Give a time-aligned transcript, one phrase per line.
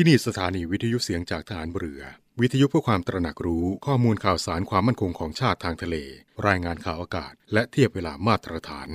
[0.00, 2.02] ที่นี่สถานีวิทยุเสียงจากฐานเรือ
[2.40, 5.96] วิทยุเพื่อความตระหนักรู้ข้อมูลข่าวสารความมั่นคงของชาติทางทะเล
[6.46, 8.88] รายงานข่าวอากาศ และเทียบเวลามาตรฐาน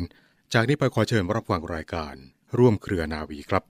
[0.54, 2.16] จากนี้ไปขอเชิญรับฟังรายการ
[2.57, 3.63] ร่วมเครือนาวีครับ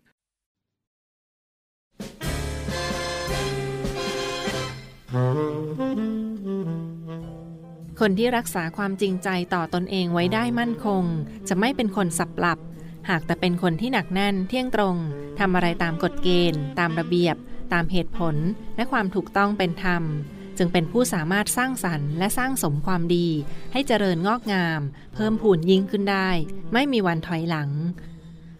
[8.00, 11.04] คนที่รักษาความจริงใจต่อตอนเองไว้ได้มั่นคง
[11.48, 12.60] จะไม่เป็นคนสับหลับ
[13.10, 14.96] หากแต่เป็นคนที่หนักแน่นเที่ยงตรง
[15.40, 17.36] ทำอะไรตามกฎเกณฑ์ ตามระเบียบ
[17.74, 18.36] ตามเหตุผล
[18.76, 20.04] และความถูกต้องเป็นธรรม
[20.58, 23.28] จึงเป็นผู้สามารถสร้างสรรค์และสร้างสมความดี
[23.74, 24.82] ให้เจริญงอกงาม
[25.16, 26.30] เพิ่มพูนยิ่งขึ้นได้
[26.74, 27.70] ไม่มีวันถอยหลัง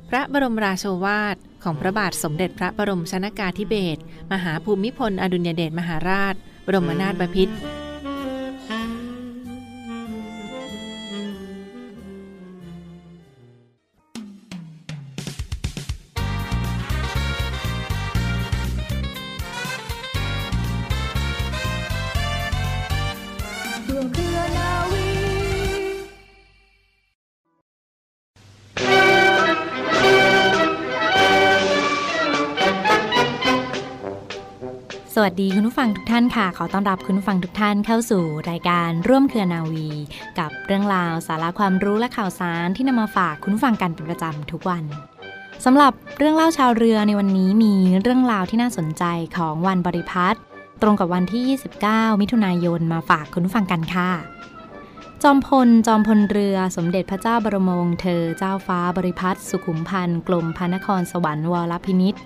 [0.10, 4.02] พระบรมราโชวาทของพระบาทสมเด็จพระบรมชนากาธิเบศร
[4.32, 7.56] มหาภูมิพลอดุลยเดชมหาราช บรมนาถบพิตร
[35.24, 39.88] วัสดีคุณผู้ฟังทุกท่านค่ะ ขอต้อนรับคุณผู้ฟังทุกท่านเข้าสู่รายการร่วมเครือนาวี
[40.40, 44.84] กับเรื่องราวสาระความรู้และข่าวสารที่นำมาฝากคุณผู้ฟังกันเป็นประจำทุกวัน
[45.66, 49.04] สำหรับเรื่องเล่าชาวเรือในวันนี้มีเรื่องราวที่น่าสนใจ
[49.38, 50.38] ของวันบริพัตร
[50.82, 51.44] ตรงกับวันที่
[51.84, 54.10] 29 มิถุนายนมาฝากคุณผู้ฟังกันค่ะ
[55.26, 62.24] จอมพล จอมพลเรือ สมเด็จพระเจ้าบรมวงศ์เธอ เจ้าฟ้าบริพัตรสุขุมพันธ์ กลมพระนครสวรรค์วรพินิษฐ์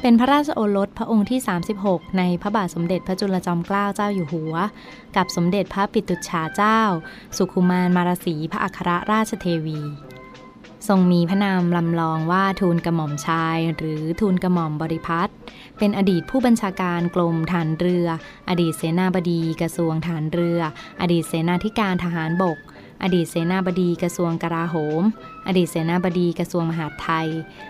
[0.00, 1.40] เป็นพระราชโอรสพระองค์ที่
[1.78, 4.54] 36 ในพระบาทสมเด็จพระจุลจอมเกล้าเจ้าอยู่หัว
[5.16, 6.80] กับสมเด็จพระปิตุฉาเจ้า
[7.36, 9.80] สุขุมานมารสีพระอัครราชเทวี
[10.88, 15.32] ทรงมีพระนามลำลองว่าทูลกระหม่อมชาย หรือทูลกระหม่อมบริพัตร
[15.78, 18.06] เป็นอดีตผู้บัญชาการกรมฐานเรือ
[18.48, 20.60] อดีตเสนาบดีกระทรวงฐานเรือ
[21.00, 22.58] อดีตเสนาธิการทหารบก
[23.02, 25.02] อดีตเสนาบดีกระทรวงกลาโหม
[25.46, 27.28] อดีตเสนาบดีกระทรวงมหาดไทย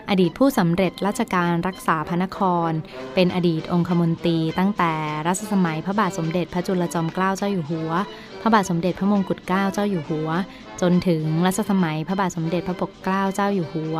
[0.09, 2.39] อดีตผู้สำเร็จราชการรักษาพระนค
[2.69, 2.71] ร
[3.13, 4.93] เป็นอดีตองคมนตรีตั้งแต่
[5.27, 7.91] รัชสมัยพระบาทสมเด็จพระจุลจอมเกล้าเจ้าอยู่หัว
[8.41, 10.29] พระบาทสมเด็จพระมงกุฎเกล้าเจ้าอยู่หัว
[10.81, 13.97] จนถึงรัชสมัยพระบาทสมเด็จพระปกเกล้าเจ้าอยู่หัว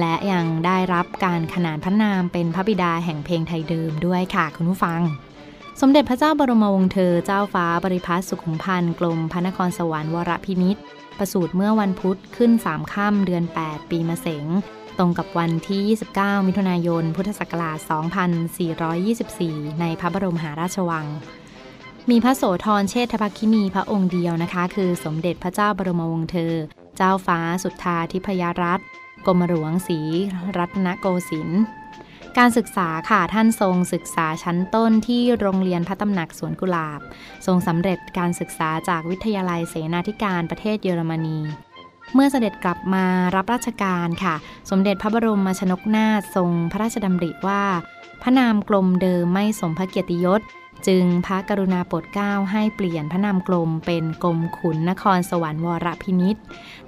[0.00, 5.00] และยังได้รับการขนานพระนามเป็นพระบิดาแห่งเพลงไทยเดิมด้วยค่ะคุณผู้ฟัง
[5.80, 10.82] สมเด็จพระเจ้าบรมวงศ์เธอ เจ้าฟ้าบริพัตรสุขุมพันธ์กรมพระนครสวรรค์วรพินิษฐ์
[11.18, 14.46] ประสูติเมื่อวันพุธขึ้น3ค่ำเดือน 8 ปีมะเสง
[14.98, 15.80] ตรงกับวันที่
[16.18, 17.78] 29 มิถุนายน พุทธศักราช
[19.00, 21.06] 2424 ในพระบรมหาราชวัง
[22.10, 26.52] มีพระโสธรเชษฐภคินีพระองค์เดียวนะคะ คือสมเด็จพระเจ้าบรมวงศ์เธอ
[26.96, 28.86] เจ้าฟ้าสุทธาธิพยรัตน์
[29.26, 29.98] กรมหลวงศรี
[30.58, 31.62] รัตนโกสินทร์
[32.38, 37.00] การศึกษาค่ะท่านทรงศึกษาชั้นต้นที่โรงเรียนพระตำหนักสวนกุหลาบ
[37.46, 41.38] ทรงสำเร็จการศึกษาจากวิทยาลัยเสนาธิการประเทศเยอรมนี
[42.14, 44.34] เมื่อเสด็จกลับมารับราชการค่ะ
[44.70, 47.62] สมเด็จพระบรมชนกนาถทรงพระราชดำริว่า
[48.22, 50.40] พระนามกลมเดิมไม่สมพระเกียรติยศ
[50.86, 56.36] จึงพระกรุณาโปรดเกล้าให้เปลี่ยนพระนามกลมเป็นกรมขุนนครสวรรค์วรพินิษ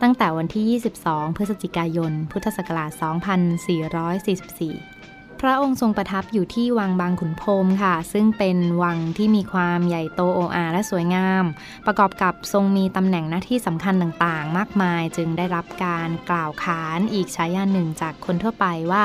[0.02, 4.95] ตั้งแต่วันที่ 22 พฤศจิกายน พุทธศักราช 2444
[5.40, 11.44] พระองค์ทรงประทับอยู่ที่วังบางขุนพรมค่ะ ซึ่งเป็นวังที่มีความใหญ่โตโออาและสวยงาม
[11.86, 19.04] ประกอบกับทรงมีตำแหน่งหน้าที่สำคัญต่างๆ มากมายจึงได้รับการกล่าวขานอีกฉายาหนึ่งจากคนทั่วไปว่า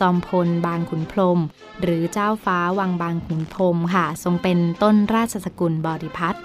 [0.00, 1.38] จอมพลบางขุนพรม
[1.82, 6.38] หรือเจ้าฟ้าวังบางขุนพรมค่ะ ทรงเป็นต้นราชสกุลบริพัตร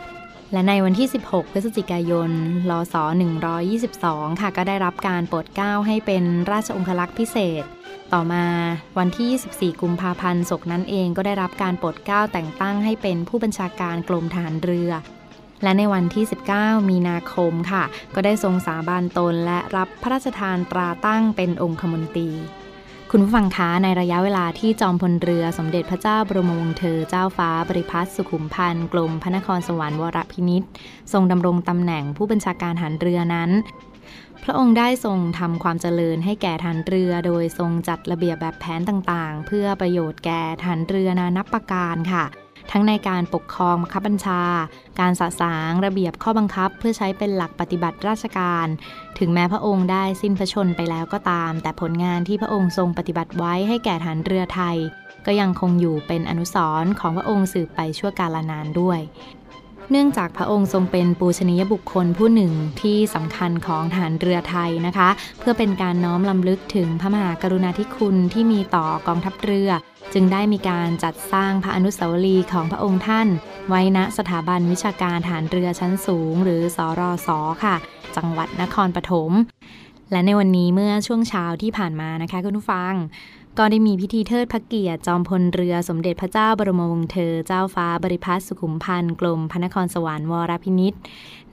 [0.54, 2.32] และในวันที่ 16 พฤศจิกายน
[2.70, 2.96] ลศ
[3.74, 7.64] 122 ค่ะ ก็ได้รับการโปรดเกล้าให้เป็นราชองครักษ์พิเศษ
[8.14, 8.46] ต่อมา
[8.98, 14.92] วันที่ 24 กุมภาพันธ์ศกนั้นเองก็ได้รับการโปรดเกล้าแต่งตั้งให้เป็นผู้บัญชาการกรมฐานเรือ
[15.64, 16.26] และในวันที่
[16.56, 17.84] 19 มีนาคมค่ะ
[18.16, 22.30] ก็ได้ทรงสาบานตนและรับพระราชทานตราตั้งเป็นองคมนตรี
[23.16, 30.70] คุณผู้ฟังคะในระยะเวลาที่จอมพลเรือสมเด็จพระเจ้าบรมวงศ์เธอเจ้าฟ้าบริพัตรสุขุมพันธ์กรมพระนครสวรรค์วรพินิษฐ์
[31.14, 33.50] ทรงดำรงตำแหน่งผู้บัญชาการฐานเรือนั้น
[34.44, 42.26] พระองค์ได้ทรงทำความเจริญให้แก่ฐานเรือ โดยทรงจัดระเบียบแบบแผนต่างๆ เพื่อประโยชน์แก่ฐานเรือนานับประการค่ะ
[42.72, 44.42] ทั้งในการปกครองบังคับบัญชา
[45.00, 48.68] การสะสางระเบียบข้อบังคับ เพื่อใช้เป็นหลักปฏิบัติราชการ
[49.20, 54.78] ถึงแม้พระองค์ได้สิ้นพระชนไปแล้วก็ตาม แต่ผลงานที่พระองค์ทรงปฏิบัติไว้ให้แก่ฐานเรือไทย
[55.26, 59.00] ก็ยังคงอยู่เป็นอนุสรณ์ของพระองค์สืบไปชั่วกาลนานด้วย
[59.92, 65.10] เนื่องจากพระองค์ทรงเป็นปูชนียบุคคลผู้หนึ่งที่สำคัญของฐานเรือไทยนะคะ
[65.40, 69.70] เพื่อเป็นการน้อมลำลึกถึงพระมหากรุณาธิคุณที่มีต่อกองทัพเรือ
[70.14, 73.28] จึงได้มีการจัดสร้างพระอนุสาวรีย์ของพระองค์ท่าน
[73.70, 77.76] ไว้ณสถาบันวิชาการฐานเรือชั้นสูง หรือสอรอสอค่ะ
[78.16, 79.32] จังหวัดนครปฐม
[80.12, 82.94] และในวันนี้เมื่อช่วงเช้าที่ผ่านมานะคะคุณผู้ฟัง
[83.58, 90.94] ก็ได้มีพิธีเทิดพระเกียรติจอมพลเรือสมเด็จพระเจ้าบรมวงศ์เธอ เจ้าฟ้าบริพัตรสุขุมพันธ์กรมพระนครสวรรค์วรพินิษ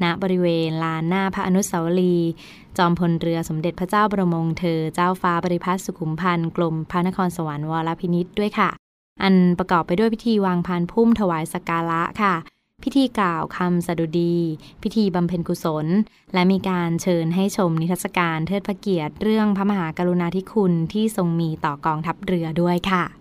[0.03, 2.31] ณบริเวณลานหน้าพระอนุสาวรีย์
[2.79, 8.71] จอมพลเรือสมเด็จพระเจ้าบรมวงศ์เธอ เจ้าฟ้าบริพัตรสุขุมพันธ์กรมพระนครสวรรค์วรพินิษด้วยค่ะ
[9.23, 12.35] อันประกอบไปด้วยพิธีวางพานพุ่มถวายสักการะค่ะ
[12.83, 14.37] พิธีกล่าวคำสดุดี
[14.83, 15.87] พิธีบำเพ็ญกุศล
[16.35, 23.20] และมีการเชิญให้ชมนิทรรศการเทิดพระเกียรติ เรื่องพระมหากรุณาธิคุณที่ทรงมีต่อกองทัพเรือด้วยค่ะ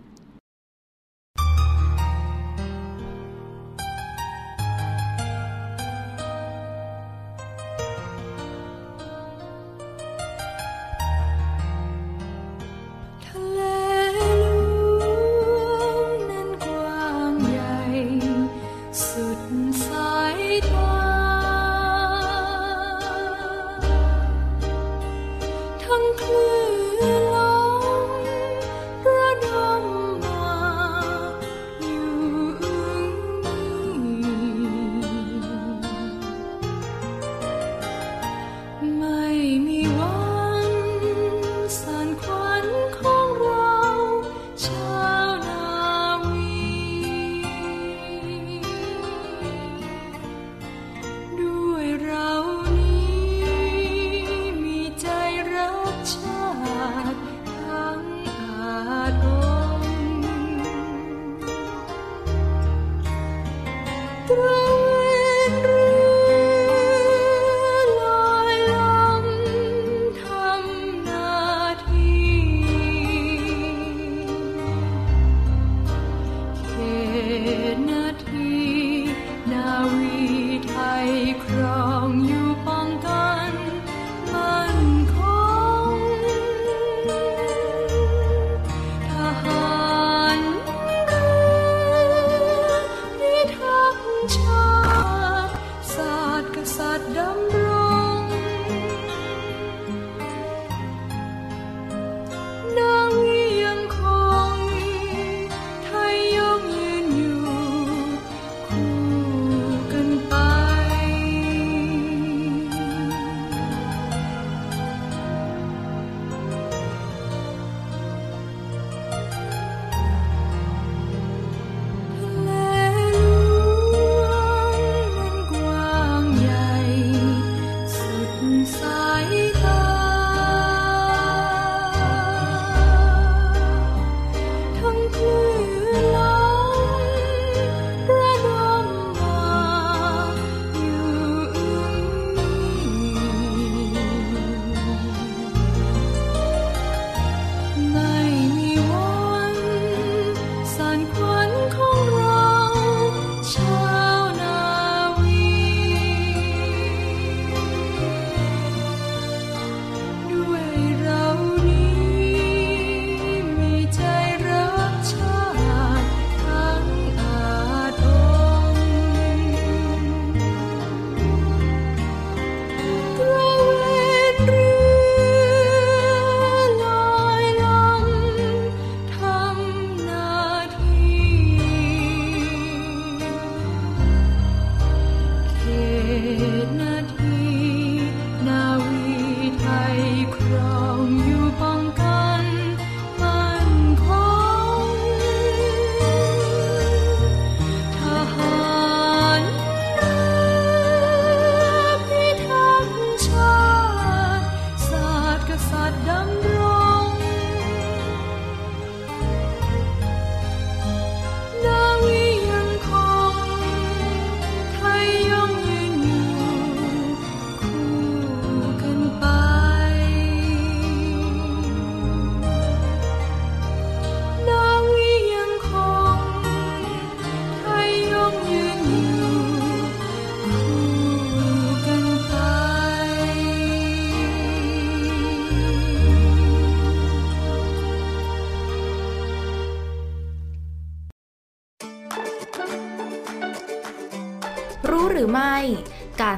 [77.59, 78.08] should know.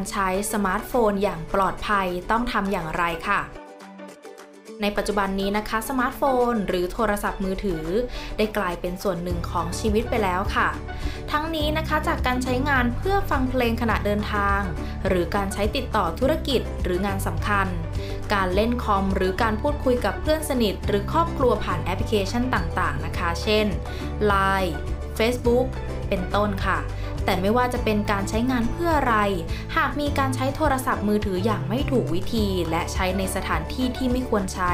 [0.02, 3.42] การใช้สมาร์ทโฟนอย่างปลอดภัยต้องทำอย่างไรคะ
[4.82, 7.84] ในปัจจุบันนี้นะคะสมาร์ทโฟน หรือโทรศัพท์มือถือ
[8.38, 10.70] ได้กลายเป็นส่วนหนึ่งของชีวิตไปแล้วค่ะ
[11.32, 14.60] ทั้งนี้นะคะจากการใช้งานเพื่อฟังเพลงขณะเดินทาง
[15.08, 17.68] หรือการใช้ติดต่อธุรกิจหรืองานสำคัญ
[18.34, 23.66] การเล่นคอมหรือการพูดคุยกับเพื่อนสนิท หรือครอบครัวผ่านแอปพลิเคชันต่างๆนะคะ เช่น
[24.32, 24.74] Line
[25.18, 25.68] Facebook
[26.10, 26.80] เป็นต้นค่ะ
[27.26, 29.16] แต่ไม่ว่าจะเป็นการใช้งานเพื่ออะไร
[29.76, 34.74] หากมีการใช้โทรศัพท์มือถืออย่างไม่ถูกวิธี และใช้ในสถานที่ที่ไม่ควรใช้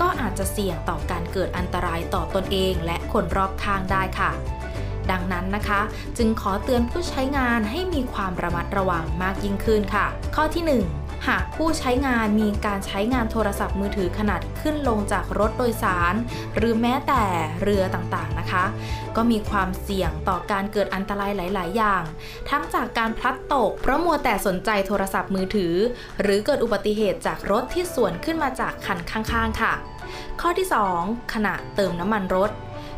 [0.00, 4.32] ก็อาจจะเสี่ยงต่อการเกิดอันตรายต่อตนเองและคนรอบข้างได้ค่ะ
[5.10, 5.80] ดังนั้นนะคะ
[6.18, 16.14] จึงขอเตือนผู้ใช้งานให้มีความระมัดระวังมากยิ่งขึ้นค่ะ ข้อที่ 1 หากผู้ใช้งานมีการใช้งานโทรศัพท์มือถือขนาดขึ้นลงจากรถโดยสาร
[16.56, 17.22] หรือแม้แต่
[17.62, 18.64] เรือต่างๆนะคะ
[19.16, 22.02] ก็มีความเสี่ยงต่อการเกิดอันตรายหลาย ๆ อย่าง
[22.50, 25.74] ทั้งจากการพลัดตก เพราะมัวแต่สนใจโทรศัพท์มือถือ
[26.22, 29.72] หรือเกิดอุบัติเหตุจากรถที่สวนขึ้นมาจากคันข้าง ๆ ค่ะ
[30.40, 32.50] ข้อที่ 2 ขณะเติมน้ำมันรถ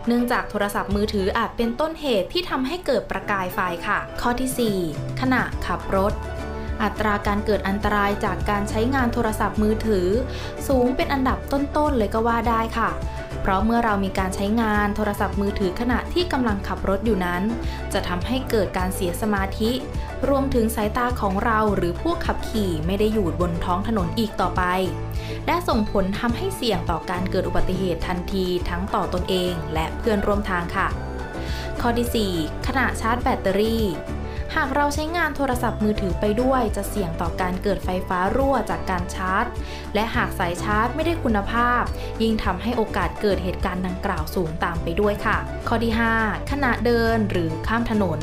[0.07, 6.13] เนื่องจากโทรศัพท์มือถืออาจเป็นต้นเหตุที่ทำให้เกิดประกายไฟค่ะ ข้อที่ 4 ขณะขับรถ
[6.83, 10.09] อัตราการเกิดอันตรายจากการใช้งานโทรศัพท์มือถือ
[10.69, 12.91] สูงเป็นอันดับต้นๆเลยก็ว่าได้ค่ะ
[13.41, 17.43] เพราะเมื่อเรามีการใช้งานโทรศัพท์มือถือขณะที่กำลังขับรถอยู่นั้น
[17.93, 19.71] จะทำให้เกิดการเสียสมาธิ
[20.29, 24.63] รวมถึงสายตาของเราหรือผู้ขับขี่ไม่ได้อยู่บนท้องถนนอีกต่อไป
[25.47, 30.89] และส่งผลทำให้เสี่ยงต่อการเกิดอุบัติเหตุทันทีทั้งต่อตนเอง และเพื่อนร่วมทางค่ะ
[31.81, 33.85] ข้อที่ 4 ขณะชาร์จแบตเตอรี่
[34.57, 39.45] หากเราใช้งานโทรศัพท์มือถือไปด้วยจะเสี่ยงต่อการเกิดไฟฟ้ารั่วจากการชาร์จ
[39.95, 41.83] และหากสายชาร์จไม่ได้คุณภาพ
[42.23, 48.21] ยิ่งทำให้โอกาสเกิดเหตุการณ์ดังกล่าวสูงตามไปด้วยค่ะ ข้อที่ 5 ขณะเดินหรือข้ามถนน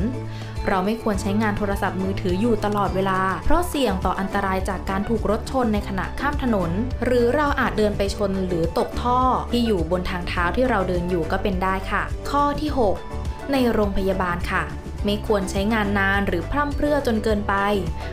[0.67, 6.71] เราไม่ควรใช้งานโทรศัพท์มือถืออยู่ตลอดเวลา เพราะเสี่ยงต่ออันตรายจากการถูกรถชนในขณะข้ามถนน
[7.05, 9.19] หรือเราอาจเดินไปชนหรือตกท่อ
[9.51, 12.69] ที่อยู่บนทางเท้าที่เราเดินอยู่ก็เป็นได้ค่ะ ข้อที่
[13.11, 14.63] 6 ในโรงพยาบาลค่ะ
[15.05, 17.55] ไม่ควรใช้งานนานหรือพร่ำเพรื่อจนเกินไป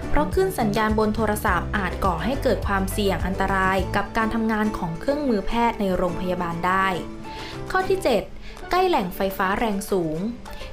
[0.09, 6.87] เพราะขึ้นสัญญาณบนโทรศัพท์อาจก่อให้เกิดความเสี่ยงอันตรายกับการทำงานของเครื่องมือแพทย์ในโรงพยาบาลได้
[7.71, 10.19] ข้อที่ 7 ใกล้แหล่งไฟฟ้าแรงสูง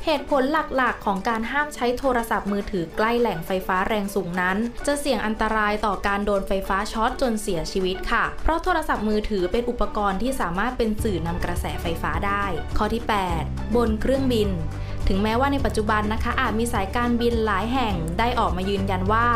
[0.06, 0.44] เหตุผล
[0.78, 12.46] หลักๆ ของการห้ามใช้โทรศัพท์มือถือใกล้แหล่งไฟฟ้าแรงสูงนั้น จะเสี่ยงอันตรายต่อการโดนไฟฟ้าช็อตจนเสียชีวิตค่ะ เพราะโทรศัพท์มือถือเป็นอุปกรณ์ที่สามารถเป็นสื่อนำกระแสไฟฟ้าได้
[12.78, 13.04] ข้อที่
[13.40, 14.50] 8 บนเครื่องบิน
[15.08, 19.28] ถึงแม้ว่าในปัจจุบันนะคะ อาจมีสายการบินหลายแห่งได้ออกมายืนยันว่า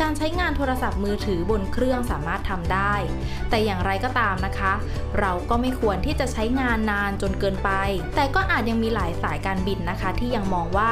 [0.00, 2.94] การใช้งานโทรศัพท์มือถือบนเครื่องสามารถทำได้
[3.50, 4.72] แต่อย่างไรก็ตามนะคะ
[5.18, 7.70] เราก็ไม่ควรที่จะใช้งานนานจนเกินไป
[8.16, 10.90] แต่ก็อาจยังมีหลายสายการบินนะคะ ที่ยังมองว่า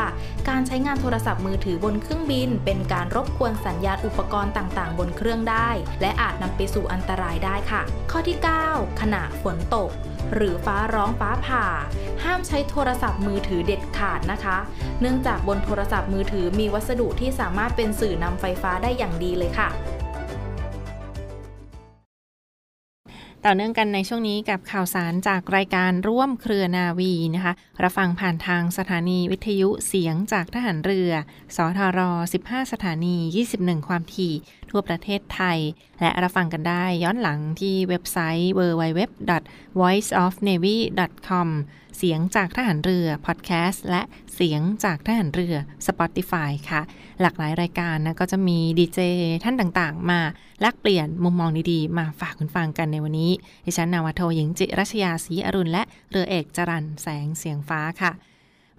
[0.49, 5.69] การใช้งานโทรศัพท์มือถือบนเครื่องบิน เป็นการรบกวนสัญญาณอุปกรณ์ต่าง ๆ บนเครื่องได้
[6.01, 8.39] และอาจนำไปสู่อันตรายได้ค่ะ ข้อที่
[8.69, 9.91] 9 ขณะฝนตก
[10.35, 11.65] หรือฟ้าร้องฟ้าผ่า
[12.25, 14.57] ห้ามใช้โทรศัพท์มือถือเด็ดขาดนะคะ
[15.01, 19.69] เนื่องจากบนโทรศัพท์มือถือมีวัสดุที่สามารถเป็นสื่อนำไฟฟ้าได้อย่างดีเลยค่ะ
[23.47, 31.11] ต่อเนื่องกันในช่วงนี้กับข่าวสารจากรายการร่วมเครือนาวีนะคะรับฟังผ่านทางสถานีวิทยุเสียงจากทหารเรือ
[31.57, 32.01] สทร
[32.41, 33.17] 15 สถานี
[33.53, 34.35] 21 ความถี่
[34.71, 35.59] ทั่วประเทศไทย
[36.01, 41.49] และรับฟังกันได้ย้อนหลังที่เว็บไซต์ www.voiceofnavy.com
[41.99, 44.03] เสียงจากทหารเรือพอดแคสต์และ
[44.35, 45.55] เสียงจากทหารเรือ
[45.87, 46.83] Spotify ค่ะ
[47.21, 49.01] หลากหลายรายการนะก็จะมีดีเจ
[49.45, 50.21] ท่านต่างๆ มา
[50.61, 53.33] แลกเปลี่ยนมุมมองดีๆ มาฝากคุณฟังกันในวันนี้
[53.67, 58.13] ดิฉันนาวาโทหญิงจิรัชยาศรีอรุณและเรือเอกจรันแสงเสียงฟ้าค่ะ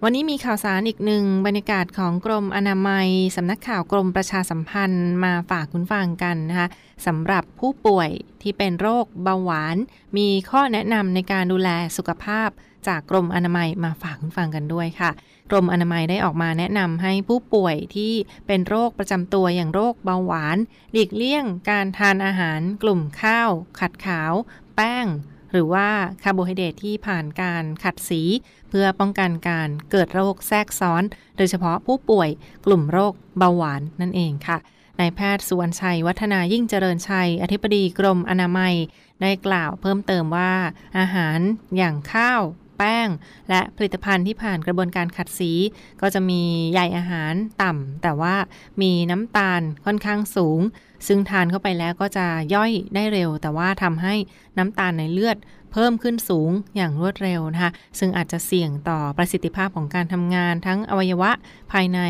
[0.02, 6.68] วันนี้มีข่าวสารอีกหนึ่งบรรยากาศของกรมอนามัยสำนักข่าวกรมประชาสัมพันธ์มาฝากคุณฟังกันนะคะ
[7.06, 8.10] สำหรับผู้ป่วย
[8.42, 9.76] ที่เป็นโรคเบาหวาน
[10.16, 12.48] มีข้อแนะนำในการดูแลสุขภาพ
[12.88, 15.10] จากกรมอนามัยมาฝากคุณฟังกันด้วยค่ะ
[15.50, 18.12] กรมอนามัยได้ออกมาแนะนำให้ผู้ป่วยที่
[18.46, 20.56] เป็นโรคประจำตัวอย่างโรคเบาหวาน
[20.92, 23.50] หลีกเลี่ยงการทานอาหาร กลุ่มข้าว
[23.80, 24.32] ขัดขาว
[24.76, 25.06] แป้ง
[25.52, 25.88] หรือว่า
[26.22, 28.22] คาร์โบไฮเดรตที่ผ่านการขัดสี
[28.70, 31.02] เพื่อป้องกันการเกิดโรคแทรกซ้อน
[31.36, 32.30] โดยเฉพาะผู้ป่วย
[32.66, 34.58] กลุ่มโรคเบาหวานนั่นเองค่ะ
[35.00, 38.74] นายแพทย์สุวรรณชัย วัฒนายิ่งเจริญชัย อธิบดีกรมอนามัย
[39.22, 40.52] ได้กล่าวเพิ่มเติมว่า
[40.98, 41.38] อาหาร
[41.76, 42.42] อย่างข้าว
[42.78, 43.08] แป้ง
[43.48, 45.52] และผลิตภัณฑ์ที่ผ่านกระบวนการขัดสี
[46.00, 46.42] ก็จะมี
[46.72, 48.34] ใยอาหารต่ำ แต่ว่า
[48.82, 50.60] มีน้ำตาลค่อนข้างสูง
[51.06, 54.14] ซึ่งทานเข้าไปแล้วก็จะย่อยได้เร็ว แต่ว่าทำให้
[54.58, 55.36] น้ำตาลในเลือด
[55.76, 61.30] พิ่มขึ้นสูงอย่างรวดเร็วนะคะ ซึ่งอาจจะเสี่ยงต่อประสิทธิภาพของการทำงานทั้งอวัยวะ
[61.72, 62.00] ภายใน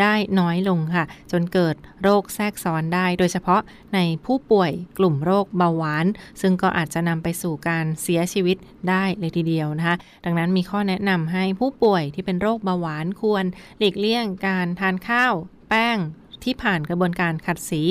[0.00, 3.60] ได้น้อยลงค่ะ จนเกิดโรคแทรกซ้อนได้ โดยเฉพาะ
[3.94, 6.06] ในผู้ป่วยกลุ่มโรคเบาหวาน
[6.40, 8.56] ซึ่งก็อาจจะนำไปสู่การเสียชีวิต
[8.88, 13.44] ได้เลยทีเดียวนะคะ ดังนั้นมีข้อแนะนำให้ผู้ป่วยที่เป็นโรคเบาหวานควร
[13.78, 15.34] หลีกเลี่ยงการทานข้าว
[15.68, 15.98] แป้ง
[16.44, 17.82] ที่ผ่านกระบวนการขัดสี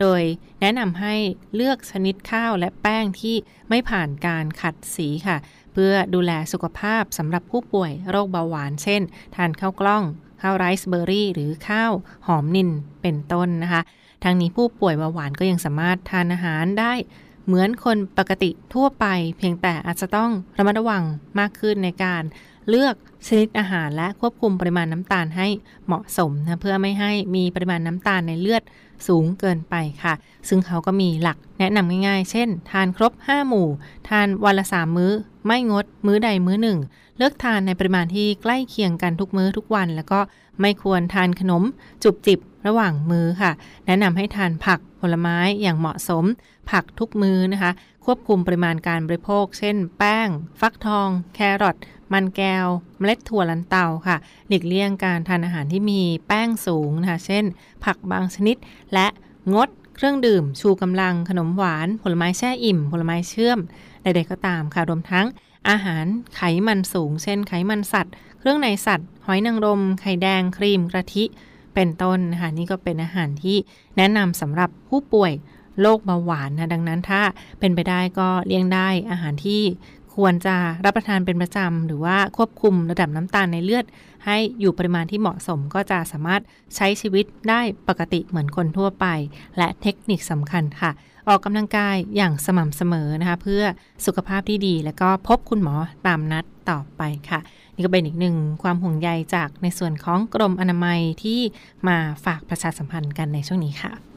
[0.00, 0.22] โดย
[0.60, 1.14] แนะนำให้
[1.54, 3.36] เลือกชนิดข้าวและแป้งที่
[3.68, 5.36] ไม่ผ่านการขัดสีค่ะ
[5.72, 9.02] เพื่อดูแลสุขภาพสำหรับผู้ป่วยโรคเบาหวานเช่น
[9.36, 10.04] ทานข้าวกล้อง
[10.42, 11.92] ข้าวไรซ์เบอร์รี่ หรือข้าว
[12.26, 12.70] หอมนิน
[13.02, 13.82] เป็นต้นนะคะ
[14.24, 16.92] ทั้งนี้ผู้ป่วยเบาหวานก็ยังสามารถทานอาหารได้
[17.46, 19.06] เหมือนคนปกติทั่วไป
[19.38, 21.04] เพียงแต่อาจจะต้องระมัดระวัง
[21.38, 22.22] มากขึ้นในการ
[22.68, 22.94] เลือก
[23.26, 25.48] ชนิดอาหารและควบคุมปริมาณน้ำตาลให้
[25.86, 28.62] เหมาะสมนะเพื่อไม่ให้มีปริมาณน้ำตาลในเลือด
[29.08, 30.14] สูงเกินไปค่ะ
[30.48, 33.68] ซึ่งเขาก็มีหลักแนะนำง่ายๆ เช่น ทานครบ 5 หมู่
[34.08, 35.12] ทานวันละ 3 มื้อ
[35.46, 36.78] ไม่งด มื้อใดมื้อหนึ่ง
[37.18, 40.20] เลือกทานในปริมาณที่ใกล้เคียงกันทุกมื้อทุกวัน แล้วก็
[40.60, 41.62] ไม่ควรทานขนม
[42.02, 43.52] จุบจิบระหว่างมื้อค่ะ
[43.86, 46.24] แนะนำให้ทานผักผลไม้อย่างเหมาะสม
[46.70, 47.70] ผักทุกมื้อนะคะ
[48.06, 50.28] ควบคุมปริมาณการบริโภค เช่น แป้ง
[50.60, 51.76] ฟักทอง แครอท
[52.12, 52.66] มันแก้ว
[52.98, 54.16] เมล็ดถั่วลันเตาค่ะ
[54.48, 57.44] หลีกเลี่ยงการทานอาหารที่มีแป้งสูงนะคะ เช่น
[57.84, 58.56] ผักบางชนิด
[58.94, 59.06] และ
[59.54, 63.58] งดเครื่องดื่ม ชูกำลัง ขนมหวาน ผลไม้แช่อิ่ม ผลไม้เชื่อม
[64.02, 65.26] ใดๆก็ตามค่ะ รวมทั้ง
[65.68, 66.04] อาหาร
[66.36, 71.24] ไขมันสูง เช่น ไขมันสัตว์ เครื่องในสัตว์ หอยนางรม ไข่แดง ครีม กระทิ
[71.74, 73.56] เป็นต้นนะคะ นี่ก็เป็นอาหารที่
[73.96, 75.32] แนะนำสำหรับผู้ป่วย
[75.80, 77.22] โรคเบาหวานนะดังนั้นถ้า
[77.60, 79.62] เป็นไปได้ก็เลี่ยงได้อาหารที่
[80.16, 83.84] ควรจะรับประทานเป็นประจำ หรือว่าควบคุมระดับน้ำตาลในเลือด
[84.26, 86.42] ให้อยู่ปริมาณที่เหมาะสมก็จะสามารถ
[86.76, 89.06] ใช้ชีวิตได้ปกติเหมือนคนทั่วไป
[89.58, 90.90] และเทคนิคสำคัญค่ะ
[91.28, 93.62] ออกกำลังกายอย่างสม่ำเสมอนะคะ เพื่อ
[94.06, 95.74] สุขภาพที่ดี แล้วก็พบคุณหมอ
[96.06, 97.40] ตามนัดต่อไปค่ะ
[97.74, 101.40] นี่ก็เป็นอีกหนึ่งความห่วงใยจากในส่วนของกรมอนามัยที่
[101.88, 104.15] มาฝากประชาสัมพันธ์กันในช่วงนี้ค่ะ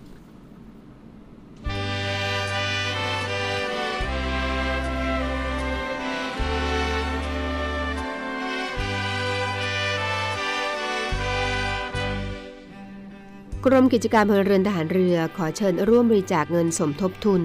[13.66, 17.42] กรมกิจการพลเรือนทหารเรือขอเชิญร่วมบริจาคเงินสมทบทุน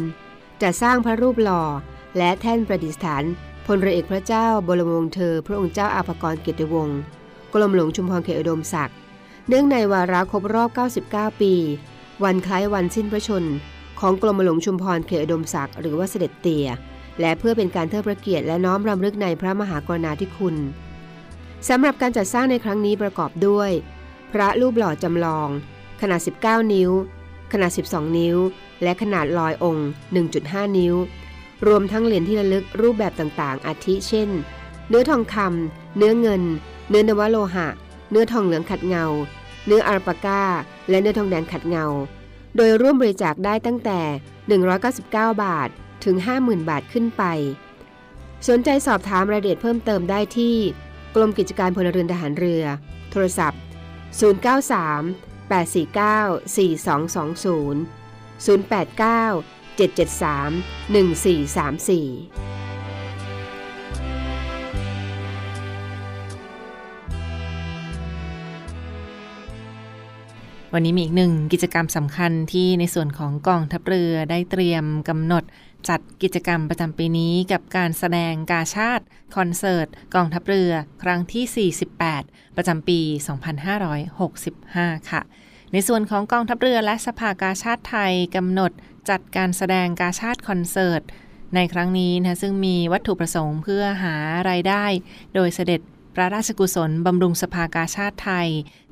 [0.62, 1.62] จะสร้างพระรูปหล่อ
[2.18, 3.24] และแท่นประดิษฐาน
[3.66, 6.98] พลเรือเอกพระเจ้าบรมวงศ์เธอ พระองค์เจ้าอาภากรเกียรติวงศ์
[7.54, 8.96] กรมหลวงชุมพรเขตอุดมศักดิ์
[9.48, 10.68] เนื่องในวาระครบรอบ
[11.06, 11.52] 99 ปี
[12.24, 13.44] วันคล้ายวันสิ้นพระชน
[14.00, 16.68] ของกรมหลวงชุมพรเขตอุดมศักดิ์หรือว่าเสด็จเตี่ย
[17.20, 20.56] และเพื่อเป็นการเทิดพระเกียรติและน้อมรำลึกในพระมหากรุณาธิคุณ
[21.68, 23.70] สำหรับการจัดสร้างในครั้งนี้ประกอบด้วย
[24.32, 25.50] พระรูปหล่อจำลอง
[26.06, 26.90] ขนาด 19 นิ้ว
[27.52, 28.36] ขนาด 12 นิ้ว
[28.82, 29.88] และขนาดลอยองค์
[30.32, 30.94] 1.5 นิ้ว
[31.66, 34.28] รวมทั้งเหรียญที่ระลึกรูปแบบต่างๆ อาทิเช่น
[34.88, 36.42] เนื้อทองคำเนื้อเงิน
[36.88, 37.68] เนื้อนวโลหะ
[38.10, 39.04] เนื้อทองเหลืองขัดเงา
[39.66, 40.42] เนื้ออาร์ปาก้า
[40.90, 41.86] และเนื้อทองแดงขัดเงา
[42.56, 44.00] โดยร่วมบริจาคได้ตั้งแต่
[44.72, 45.68] 199 บาท
[46.04, 47.22] ถึง 50,000 บาทขึ้นไป
[48.48, 50.56] สนใจสอบถามรายละเอียดเพิ่มเติมได้ที่
[51.14, 52.64] กรมกิจการพลเรือนทหารเรือ
[53.10, 53.60] โทรศัพท์
[54.50, 57.86] 093 849 4220
[58.46, 62.54] 089 773 1434
[70.76, 75.44] วันนี้มีอีกหนึ่งกิจกรรมสำคัญที่ในส่วนของกองทัพเรือได้เตรียมกำหนด
[75.88, 79.04] จัดกิจกรรมประจำปีนี้กับการแสดงกาชาติ
[79.36, 81.70] คอนเสิร์ต กองทัพเรือ ครั้งที่
[82.10, 83.00] 48 ประจำปี
[84.24, 85.22] 2565 ค่ะ
[85.72, 88.72] ในส่วนของกองทัพเรือและสภากาชาติไทยกำหนด
[89.10, 91.02] จัดการแสดงกาชาติคอนเสิร์ต
[91.54, 94.14] ในครั้งนี้นะซึ่งมีวัตถุประสงค์เพื่อหา
[94.50, 94.84] รายได้
[95.34, 95.80] โดยเสด็จ
[96.14, 98.48] พระราชกุศลบำรุงสภากาชาติไทย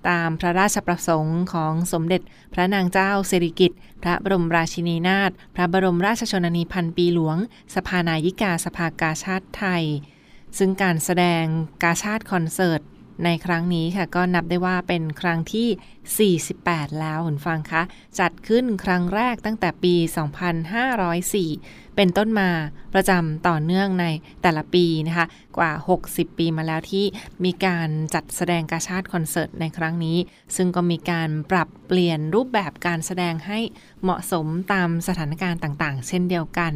[0.09, 2.23] ตามพระราชประสงค์ของสมเด็จ
[2.55, 7.37] พระนางเจ้าสิริกิติ์พระบรมราชินีนาถพระบรมราชชนนีพันปีหลวง
[7.75, 9.85] สภานายิกาสภากาชาติไทย
[10.59, 11.45] ซึ่งการแสดง
[11.83, 12.81] กาชาติคอนเสิร์ต
[13.25, 17.83] ในครั้งนี้ค่ะก็นับได้ว่าเป็นครั้งที่ 48 แล้วคุณฟังคะ
[18.19, 19.95] จัดขึ้นครั้งแรกตั้งแต่ปี
[21.37, 22.50] 2504เป็นต้นมา
[22.94, 24.07] ประจำต่อเนื่องใน
[24.42, 25.26] แต่ละปีนะคะ
[25.59, 25.72] กว่า
[26.05, 27.05] 60 ปีมาแล้วที่
[27.44, 30.16] มีการจัดแสดงกาชาติคอนเสิร์ตในครั้งนี้
[30.57, 33.59] ซึ่งก็มีการปรับเปลี่ยนรูปแบบการแสดงให้
[34.02, 36.72] เหมาะสมตามสถานการณ์ต่างๆ เช่นเดียวกัน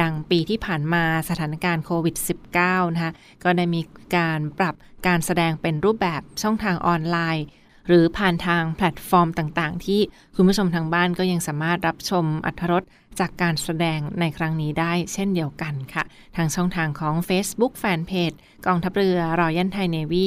[0.00, 2.16] ดังปีที่ผ่านมาสถานการณ์โควิด
[2.56, 3.12] -19 นะคะ
[3.44, 3.80] ก็ได้มี
[4.16, 4.74] การปรับ
[5.06, 7.46] การแสดงเป็นรูปแบบช่องทางออนไลน์
[7.86, 10.00] หรือผ่านทางแพลตฟอร์มต่างๆ ที่
[10.36, 12.82] คุณผู้ชมทางบ้านก็ยังสามารถรับชมอัธรส
[13.20, 16.04] จากการแสดงในครั้งนี้ได้เช่นเดียวกันค่ะ
[16.36, 20.26] ทางช่องทางของ Facebook Fanpage กองทัพเรือ Royal Thai Navy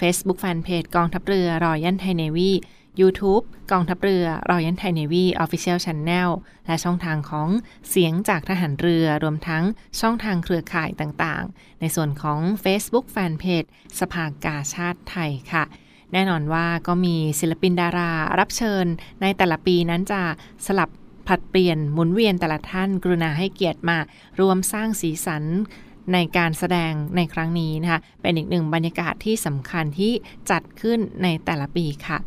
[0.00, 2.50] Facebook Fanpage กองทัพเรือ Royal Thai Navy
[3.00, 6.30] YouTube กองทัพเรือ Royal Thai Navy Official Channel
[6.66, 7.48] และช่องทางของ
[7.90, 9.64] เสียงจากทหารเรือรวมทั้ง
[10.00, 13.68] ช่องทางเครือข่ายต่างๆ ในส่วนของ Facebook Fanpage
[14.00, 15.64] สภากาชาดไทยค่ะ
[16.12, 18.86] แน่นอนว่าก็มีศิลปินดารา รับเชิญ
[19.22, 20.22] ในแต่ละปีนั้นจะ
[20.66, 20.90] สลับ
[21.28, 23.98] ผัดเปลี่ยนหมุนเวียนแต่ละท่านกรุณาให้เกียรติมา
[24.40, 25.44] รวมสร้างสีสัน
[26.12, 30.12] ในการแสดงในครั้งนี้นะคะ เป็นอีกหนึ่งบรรยากาศที่สำคัญที่
[30.50, 32.18] จัดขึ้นในแต่ละปีค่ะ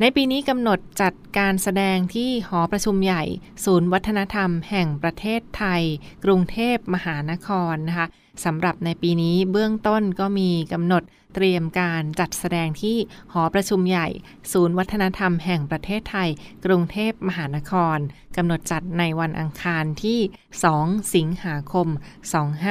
[0.00, 3.22] ในปีนี้กำหนดจัดการแสดงที่หอประชุมใหญ่
[3.64, 5.82] ศูนย์วัฒนธรรมแห่งประเทศไทย
[6.24, 8.06] กรุงเทพมหานครนะคะ
[8.44, 11.02] สำหรับในปีนี้เบื้องต้นก็มีกำหนด
[11.38, 12.96] เตรียมการจัดแสดงที่
[13.32, 14.08] หอประชุมใหญ่
[14.52, 16.28] ศูนย์วัฒนธรรมแห่งประเทศไทย
[16.64, 17.98] กรุงเทพมหานคร
[18.36, 20.20] กำหนดจัดในวันอังคารที่
[20.66, 21.88] 2 สิงหาคม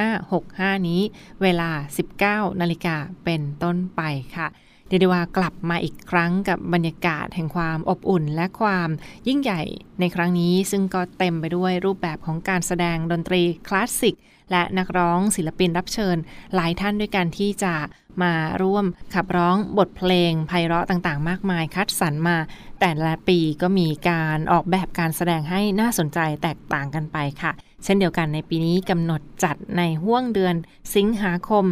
[0.02, 1.02] 2565 นี้
[1.42, 1.70] เวลา
[2.12, 4.02] 19 นาฬิกาเป็นต้นไป
[4.36, 4.48] ค่ะ
[4.88, 8.88] เดดว่ากลับมาอีกครั้งกับบรรยากาศแห่งความอบอุ่นและความ
[9.28, 9.62] ยิ่งใหญ่
[10.00, 14.16] ในครั้งนี้ซึ่งก็เต็มไปด้วยรูปแบบของการแสดงดนตรีคลาสสิก
[14.50, 16.16] และนักร้องศิลปินรับเชิญ
[16.54, 17.74] หลายท่านด้วยกันที่จะ
[18.22, 22.36] มาร่วมขับร้องบทเพลงไพเราะต่างๆ มากมายคัดสรรมา
[22.80, 27.52] แต่ละปีก็มีการออกแบบการแสดงให้น่าสนใจแตกต่างกันไปค่ะ
[27.84, 30.54] เช่นเดียวกันในปีนี้กำหนดจัดในห้วงเดือน
[30.94, 31.64] สิงหาคม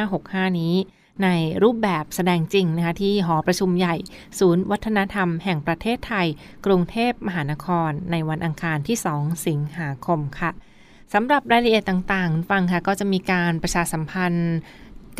[0.00, 0.74] 2565 นี้
[1.24, 1.28] ใน
[1.62, 3.96] รูปแบบแสดงจริงนะคะที่หอประชุมใหญ่
[4.38, 6.26] ศูนย์วัฒนธรรมแห่งประเทศไทย
[6.66, 10.50] กรุงเทพมหานคร ในวันอังคารที่ 2 สิงหาคมค่ะ
[11.16, 14.54] สำหรับรายละเอียดต่างๆ ฟังค่ะก็จะมีการประชาสัมพันธ์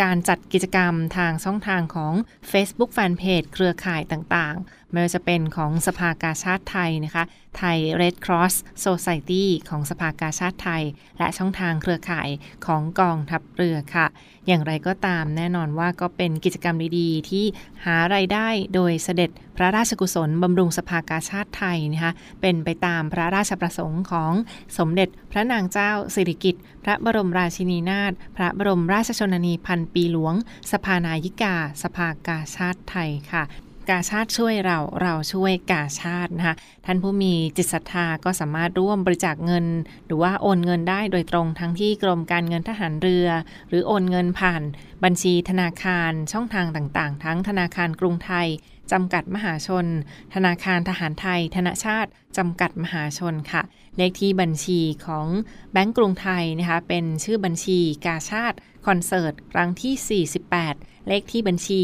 [0.02, 2.12] การจัดกิจกรรมทางช่องทางของ
[2.50, 7.24] Facebook Fanpage เครือข่ายต่างๆ ไม่ว่าจะเป็นของสภากาชาติไทยนะคะ
[7.58, 8.54] ไทย Red Cross
[8.84, 10.82] Society ของสภากาชาติไทย
[11.18, 12.28] และช่องทางเครือข่าย
[12.66, 14.06] ของกองทัพเรือค่ะ
[14.46, 17.44] อย่างไรก็ตามแน่นอนว่าก็เป็นกิจกรรมดีๆ ที่
[17.84, 24.32] หาไรายได้โดยเสด็จพระราชกุศลบำรุงสภากาชาติไทยนะคะเป็นไปตามพระราชประสงค์ของ
[24.78, 30.34] สมเด็จพระนางเจ้าสิริกิติ์พระบรมราชินีนาถพระบรมราชชนนีพันปีหลวง
[30.72, 33.42] สภานายิกา สภากาชาติไทยค่ะ
[33.90, 39.66] กาชาติช่วยเราเราช่วยกาชาตินะคะท่านผู้มีจิตศรัทธาก็สามารถร่วมบริจาคเงิน
[40.06, 43.28] หรือว่าโอนเงินได้โดยตรงทั้งที่กรมการเงินทหารเรือ
[43.68, 44.62] หรือโอนเงินผ่าน
[45.04, 48.48] บัญชีธนาคารช่องทางต่างๆ ทั้งธนาคารกรุงไทย
[48.92, 49.86] จำกัดมหาชน
[50.34, 53.62] ธนาคารทหารไทย ธนชาติ จำกัดมหาชนค่ะ
[53.96, 55.26] เลขที่บัญชีของ
[55.72, 60.22] แบงก์กรุงไทยนะคะ เป็นชื่อบัญชีกาชาติ คอนเสิร์ต ครั้งที่
[60.64, 61.80] 48 เลขที่บัญชี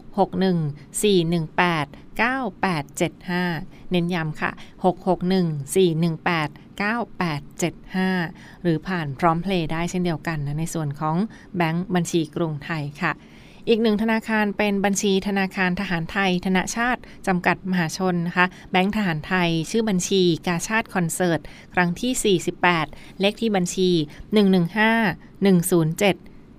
[0.00, 4.50] 661 418 9875 เน้นย้ำค่ะ
[4.84, 6.48] 661 418
[6.80, 11.16] 9875 หรือผ่านพร้อมเพลย์ได้เช่นเดียวกันนะในส่วนของ
[11.56, 13.12] แบงก์บัญชีกรุงไทยค่ะ
[13.68, 21.40] อีกหนึ่งธนาคารเป็นบัญชีธนาคารทหารไทย ธนาชาติ จำกัดมหาชนนะคะแบงก์ทหารไทย ชื่อบัญชีกาชาติคอนเสิร์ต
[21.74, 23.90] ครั้งที่ 48 เลขที่บัญชี
[24.74, 26.16] 115 107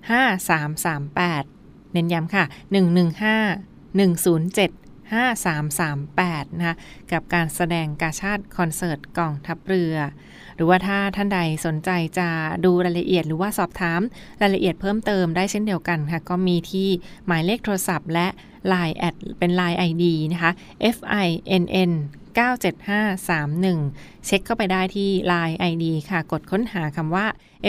[0.08, 1.51] 5338
[1.92, 2.62] เน้นย้ำค่ะ 115
[4.70, 6.76] 107 5338 นะคะ
[7.12, 9.96] กับการแสดงกาชาติคอนเสิร์ตกองทัพเรือ
[10.56, 12.28] หรือว่าถ้าท่านใดสนใจจะ
[12.64, 14.00] ดูรายละเอียดหรือว่าสอบถาม
[14.42, 16.88] รายละเอียดเพิ่มเติมได้เช่นเดียวกันค่ะ ก็มีที่
[17.26, 18.26] หมายเลขโทรศัพท์และ
[18.72, 20.52] Line แอดเป็น Line ID นะคะ
[20.94, 21.92] FINN
[22.36, 27.26] 97531 เช็คเข้าไปได้ที่ Line ID ค่ะ กดค้นหาคำว่า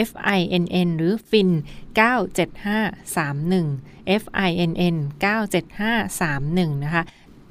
[0.08, 1.50] FINN หรือ FIN
[1.98, 7.04] 97531 FINN 97531 นะคะ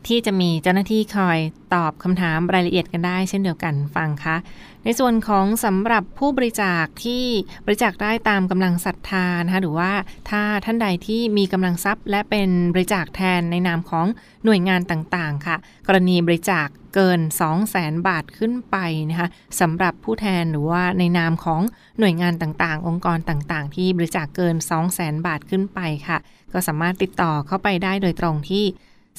[0.08, 1.40] ที่จะมีเจ้าหน้าที่คอย
[1.74, 4.36] ตอบคำถามรายละเอียดกันได้เช่นเดียวกันฟังคะ
[4.84, 7.24] ในส่วนของสำหรับผู้บริจาคที่
[7.66, 9.92] บริจาคได้ตามกำลังศรัทธานะคะหรือว่า
[10.30, 14.08] ถ้าท่านใดที่มีกำลังทรัพย์ และเป็นบริจาคแทนในนามของ
[14.46, 15.56] หน่วยงานต่างๆ ค่ะ
[15.88, 18.78] กรณีบริจาค เกิน 2 0 0แสนบาทขึ้นไป
[19.10, 19.30] นะคะ
[19.60, 21.62] สำหรับผู้แทนหรือว่าในนามของ
[22.00, 26.18] หน่วยงานต่างๆ องค์กรต่างๆ ที่บริจาคเกิน 2 0 0แสนบาทขึ้นไปค่ะ
[26.54, 28.66] ก็สามารถติดต่อเข้าไปได้โดยตรงที่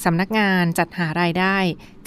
[0.05, 1.57] สำนักงานจัดหารายได้